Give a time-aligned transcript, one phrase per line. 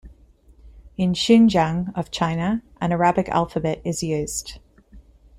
[0.97, 4.57] In Xinjiang of China, an Arabic alphabet is used.